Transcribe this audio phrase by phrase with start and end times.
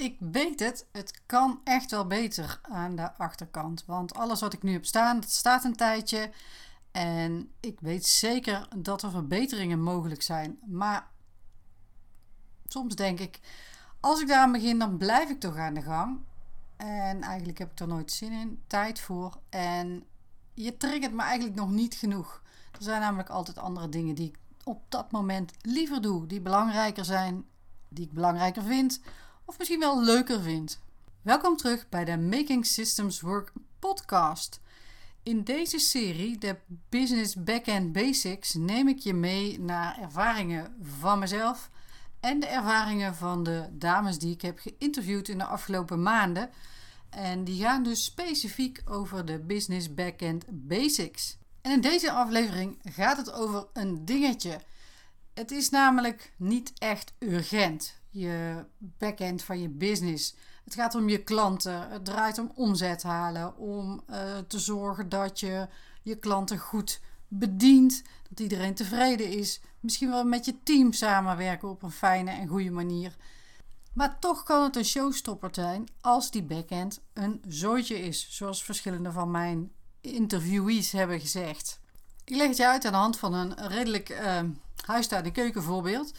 [0.00, 3.84] ik weet het, het kan echt wel beter aan de achterkant.
[3.86, 6.30] Want alles wat ik nu heb staan, dat staat een tijdje.
[6.90, 10.58] En ik weet zeker dat er verbeteringen mogelijk zijn.
[10.66, 11.10] Maar
[12.66, 13.40] soms denk ik,
[14.00, 16.18] als ik daaraan begin, dan blijf ik toch aan de gang.
[16.76, 19.38] En eigenlijk heb ik er nooit zin in, tijd voor.
[19.48, 20.04] En
[20.54, 22.42] je triggert me eigenlijk nog niet genoeg.
[22.72, 27.04] Er zijn namelijk altijd andere dingen die ik op dat moment liever doe, die belangrijker
[27.04, 27.44] zijn,
[27.88, 29.00] die ik belangrijker vind,
[29.50, 30.80] of misschien wel leuker vind.
[31.22, 34.60] Welkom terug bij de Making Systems Work podcast.
[35.22, 36.56] In deze serie, de
[36.88, 41.70] Business Backend Basics, neem ik je mee naar ervaringen van mezelf
[42.20, 46.50] en de ervaringen van de dames die ik heb geïnterviewd in de afgelopen maanden.
[47.08, 51.38] En die gaan dus specifiek over de Business Backend Basics.
[51.60, 54.60] En in deze aflevering gaat het over een dingetje.
[55.34, 60.34] Het is namelijk niet echt urgent, je backend van je business.
[60.64, 61.90] Het gaat om je klanten.
[61.90, 65.68] Het draait om omzet halen, om uh, te zorgen dat je
[66.02, 69.60] je klanten goed bedient, dat iedereen tevreden is.
[69.80, 73.16] Misschien wel met je team samenwerken op een fijne en goede manier.
[73.92, 79.12] Maar toch kan het een showstopper zijn als die backend een zooitje is, zoals verschillende
[79.12, 81.80] van mijn interviewees hebben gezegd.
[82.24, 84.40] Ik leg het je uit aan de hand van een redelijk uh,
[84.84, 86.12] huistuin- en keukenvoorbeeld.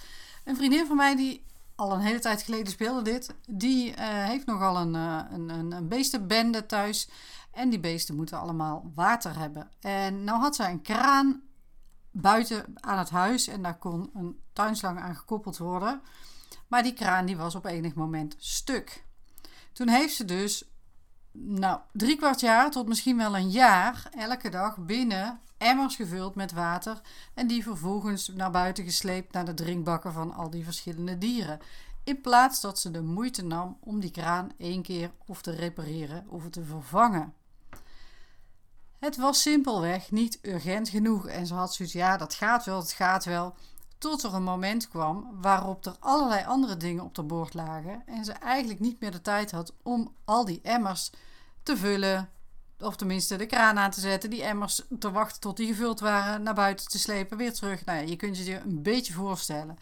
[0.43, 1.43] Een vriendin van mij die
[1.81, 5.71] al een hele tijd geleden speelde dit, die uh, heeft nogal een, uh, een, een,
[5.71, 7.09] een beestenbende thuis.
[7.51, 9.69] En die beesten moeten allemaal water hebben.
[9.79, 11.41] En nou had zij een kraan
[12.11, 16.01] buiten aan het huis en daar kon een tuinslang aan gekoppeld worden.
[16.67, 19.05] Maar die kraan die was op enig moment stuk.
[19.73, 20.63] Toen heeft ze dus
[21.31, 26.51] nou, drie kwart jaar tot misschien wel een jaar elke dag binnen emmers gevuld met
[26.51, 27.01] water
[27.33, 31.59] en die vervolgens naar buiten gesleept naar de drinkbakken van al die verschillende dieren.
[32.03, 36.25] In plaats dat ze de moeite nam om die kraan één keer of te repareren
[36.27, 37.33] of te vervangen.
[38.99, 42.91] Het was simpelweg niet urgent genoeg en ze had zoiets, ja, dat gaat wel, het
[42.91, 43.55] gaat wel.
[43.97, 48.25] Tot er een moment kwam waarop er allerlei andere dingen op de bord lagen en
[48.25, 51.11] ze eigenlijk niet meer de tijd had om al die emmers
[51.63, 52.29] te vullen,
[52.81, 56.43] of tenminste de kraan aan te zetten, die emmers te wachten tot die gevuld waren,
[56.43, 57.85] naar buiten te slepen, weer terug.
[57.85, 59.77] Nou ja, je kunt je je een beetje voorstellen.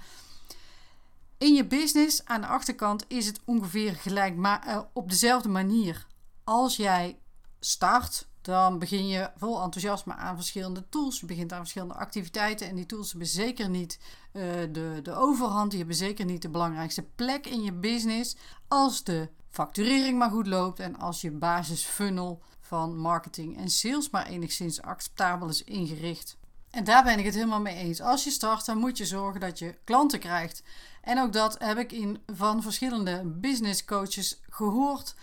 [1.37, 6.07] In je business aan de achterkant is het ongeveer gelijk, maar uh, op dezelfde manier.
[6.43, 7.19] Als jij
[7.59, 11.19] start, dan begin je vol enthousiasme aan verschillende tools.
[11.19, 12.67] Je begint aan verschillende activiteiten.
[12.67, 13.99] En die tools hebben zeker niet
[14.33, 15.69] uh, de, de overhand.
[15.69, 18.35] Die hebben zeker niet de belangrijkste plek in je business.
[18.67, 24.27] Als de facturering maar goed loopt en als je basisfunnel van marketing en sales maar
[24.27, 26.37] enigszins acceptabel is ingericht.
[26.69, 28.01] En daar ben ik het helemaal mee eens.
[28.01, 30.63] Als je start, dan moet je zorgen dat je klanten krijgt.
[31.01, 35.15] En ook dat heb ik in, van verschillende business coaches gehoord.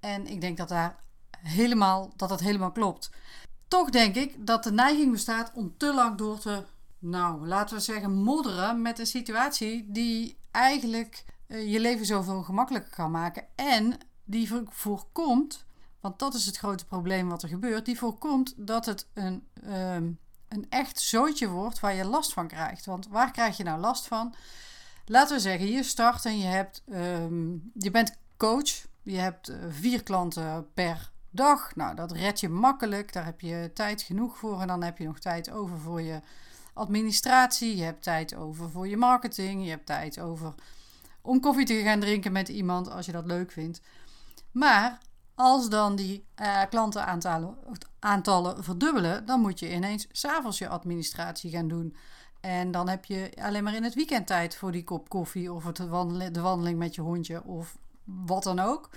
[0.00, 0.96] En ik denk dat daar
[1.38, 3.10] helemaal, dat dat helemaal klopt.
[3.68, 6.64] Toch denk ik dat de neiging bestaat om te lang door te,
[6.98, 12.90] nou, laten we zeggen, modderen met een situatie die eigenlijk uh, je leven zoveel gemakkelijker
[12.90, 13.44] kan maken.
[13.54, 15.64] En die voorkomt,
[16.02, 20.18] want dat is het grote probleem wat er gebeurt, die voorkomt dat het een, um,
[20.48, 22.86] een echt zootje wordt waar je last van krijgt.
[22.86, 24.34] Want waar krijg je nou last van?
[25.06, 28.86] Laten we zeggen, je start en je, hebt, um, je bent coach.
[29.02, 31.76] Je hebt uh, vier klanten per dag.
[31.76, 33.12] Nou, dat red je makkelijk.
[33.12, 34.60] Daar heb je tijd genoeg voor.
[34.60, 36.20] En dan heb je nog tijd over voor je
[36.72, 37.76] administratie.
[37.76, 39.64] Je hebt tijd over voor je marketing.
[39.64, 40.54] Je hebt tijd over
[41.20, 43.80] om koffie te gaan drinken met iemand als je dat leuk vindt.
[44.50, 44.98] Maar
[45.34, 47.56] als dan die uh, klantenaantallen
[47.98, 51.96] aantallen verdubbelen, dan moet je ineens s'avonds je administratie gaan doen.
[52.40, 55.64] En dan heb je alleen maar in het weekend tijd voor die kop koffie of
[55.64, 58.90] het wandelen, de wandeling met je hondje of wat dan ook.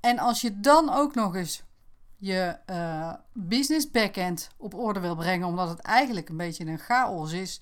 [0.00, 1.62] En als je dan ook nog eens
[2.16, 7.32] je uh, business backend op orde wil brengen, omdat het eigenlijk een beetje een chaos
[7.32, 7.60] is,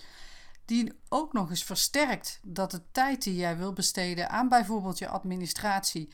[0.65, 5.09] die ook nog eens versterkt dat de tijd die jij wil besteden aan bijvoorbeeld je
[5.09, 6.13] administratie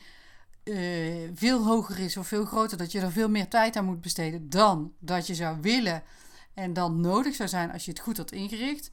[0.67, 4.01] uh, veel hoger is of veel groter, dat je er veel meer tijd aan moet
[4.01, 6.03] besteden dan dat je zou willen
[6.53, 8.91] en dan nodig zou zijn als je het goed had ingericht,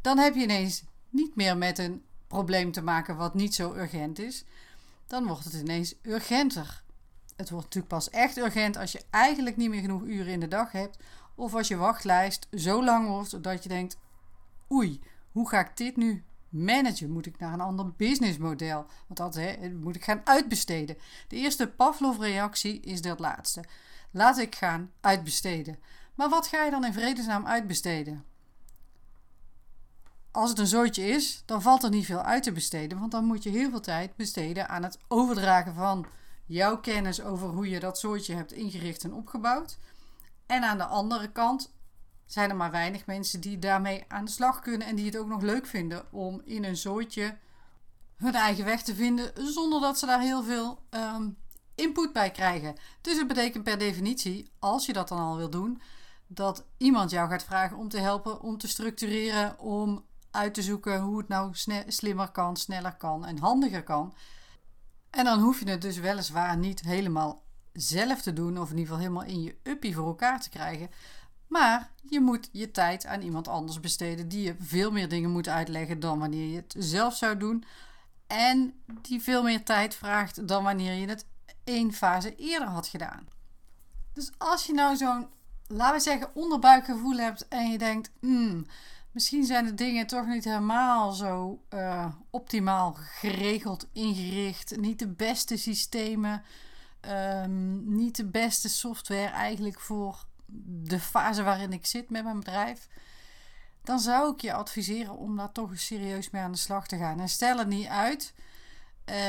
[0.00, 4.18] dan heb je ineens niet meer met een probleem te maken wat niet zo urgent
[4.18, 4.44] is.
[5.06, 6.82] Dan wordt het ineens urgenter.
[7.36, 10.48] Het wordt natuurlijk pas echt urgent als je eigenlijk niet meer genoeg uren in de
[10.48, 10.98] dag hebt.
[11.34, 13.96] Of als je wachtlijst zo lang wordt dat je denkt:
[14.72, 15.00] oei,
[15.32, 17.10] hoe ga ik dit nu managen?
[17.10, 18.86] Moet ik naar een ander businessmodel?
[19.06, 20.96] Want dat hè, moet ik gaan uitbesteden.
[21.28, 23.64] De eerste Pavlov-reactie is dat laatste.
[24.10, 25.78] Laat ik gaan uitbesteden.
[26.14, 28.24] Maar wat ga je dan in vredesnaam uitbesteden?
[30.34, 32.98] als het een zootje is, dan valt er niet veel uit te besteden.
[32.98, 36.06] Want dan moet je heel veel tijd besteden aan het overdragen van
[36.46, 39.78] jouw kennis over hoe je dat zootje hebt ingericht en opgebouwd.
[40.46, 41.72] En aan de andere kant
[42.26, 45.28] zijn er maar weinig mensen die daarmee aan de slag kunnen en die het ook
[45.28, 47.36] nog leuk vinden om in een zootje
[48.16, 51.28] hun eigen weg te vinden zonder dat ze daar heel veel ehm,
[51.74, 52.76] input bij krijgen.
[53.00, 55.80] Dus het betekent per definitie, als je dat dan al wil doen,
[56.26, 61.00] dat iemand jou gaat vragen om te helpen, om te structureren, om uit te zoeken
[61.00, 61.50] hoe het nou
[61.86, 64.14] slimmer kan, sneller kan en handiger kan.
[65.10, 67.42] En dan hoef je het dus weliswaar niet helemaal
[67.72, 70.90] zelf te doen, of in ieder geval helemaal in je uppie voor elkaar te krijgen.
[71.46, 75.48] Maar je moet je tijd aan iemand anders besteden die je veel meer dingen moet
[75.48, 77.64] uitleggen dan wanneer je het zelf zou doen.
[78.26, 81.26] En die veel meer tijd vraagt dan wanneer je het
[81.64, 83.28] één fase eerder had gedaan.
[84.12, 85.26] Dus als je nou zo'n,
[85.66, 88.66] laten we zeggen, onderbuikgevoel hebt en je denkt, hmm,
[89.10, 95.56] misschien zijn de dingen toch niet helemaal zo uh, optimaal geregeld, ingericht, niet de beste
[95.56, 96.42] systemen,
[97.08, 102.88] um, niet de beste software eigenlijk voor de fase waarin ik zit met mijn bedrijf,
[103.82, 106.96] dan zou ik je adviseren om daar toch eens serieus mee aan de slag te
[106.96, 107.20] gaan.
[107.20, 108.34] En stel het niet uit.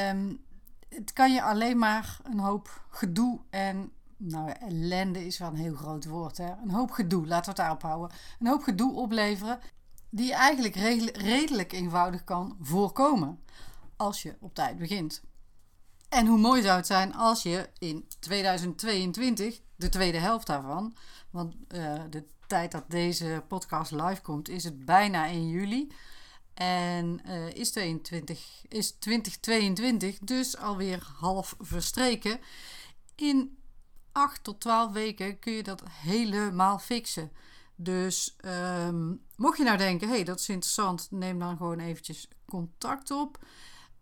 [0.09, 0.43] Um,
[0.89, 5.75] het kan je alleen maar een hoop gedoe en nou, ellende is wel een heel
[5.75, 6.37] groot woord.
[6.37, 6.51] Hè?
[6.63, 8.17] Een hoop gedoe, laten we het daarop houden.
[8.39, 9.59] Een hoop gedoe opleveren
[10.09, 10.75] die je eigenlijk
[11.15, 13.39] redelijk eenvoudig kan voorkomen
[13.95, 15.23] als je op tijd begint.
[16.15, 20.95] En hoe mooi zou het zijn als je in 2022, de tweede helft daarvan,
[21.29, 25.91] want uh, de tijd dat deze podcast live komt, is het bijna 1 juli.
[26.53, 32.39] En uh, is, 22, is 2022 dus alweer half verstreken.
[33.15, 33.57] In
[34.11, 37.31] 8 tot 12 weken kun je dat helemaal fixen.
[37.75, 43.11] Dus um, mocht je nou denken, hey, dat is interessant, neem dan gewoon eventjes contact
[43.11, 43.39] op.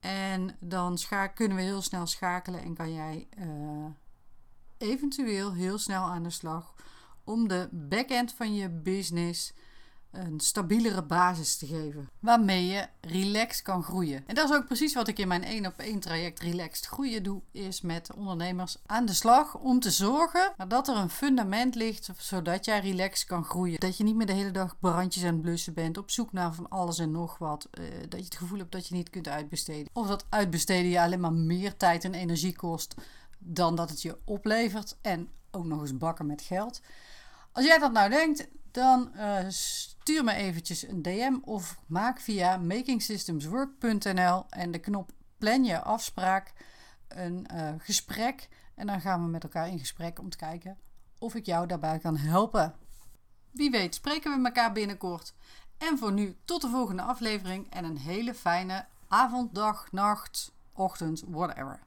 [0.03, 0.97] En dan
[1.33, 3.85] kunnen we heel snel schakelen en kan jij uh,
[4.77, 6.75] eventueel heel snel aan de slag
[7.23, 9.53] om de backend van je business
[10.13, 12.09] een stabielere basis te geven.
[12.19, 14.23] Waarmee je relaxed kan groeien.
[14.27, 17.23] En dat is ook precies wat ik in mijn 1 op 1 traject Relaxed Groeien
[17.23, 17.41] doe.
[17.51, 22.09] Is met ondernemers aan de slag om te zorgen dat er een fundament ligt.
[22.17, 23.79] Zodat jij relaxed kan groeien.
[23.79, 25.97] Dat je niet meer de hele dag brandjes aan het blussen bent.
[25.97, 27.67] Op zoek naar van alles en nog wat.
[27.79, 29.89] Uh, dat je het gevoel hebt dat je niet kunt uitbesteden.
[29.93, 32.95] Of dat uitbesteden je alleen maar meer tijd en energie kost.
[33.39, 34.97] Dan dat het je oplevert.
[35.01, 36.81] En ook nog eens bakken met geld.
[37.51, 42.57] Als jij dat nou denkt, dan uh, stuur me eventjes een DM of maak via
[42.57, 46.53] makingsystemswork.nl en de knop plan je afspraak
[47.07, 48.49] een uh, gesprek.
[48.75, 50.77] En dan gaan we met elkaar in gesprek om te kijken
[51.19, 52.75] of ik jou daarbij kan helpen.
[53.51, 55.33] Wie weet spreken we elkaar binnenkort.
[55.77, 61.23] En voor nu tot de volgende aflevering en een hele fijne avond, dag, nacht, ochtend,
[61.27, 61.79] whatever.